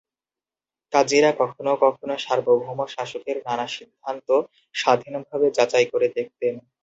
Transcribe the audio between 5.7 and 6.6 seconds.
করে দেখতেন।